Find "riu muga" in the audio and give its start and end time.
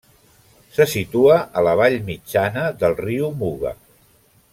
3.03-3.75